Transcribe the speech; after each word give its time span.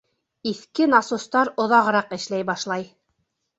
Иҫке 0.51 0.87
насостар 0.93 1.53
оҙағыраҡ 1.65 2.19
эшләй 2.19 2.51
башлай. 2.51 2.91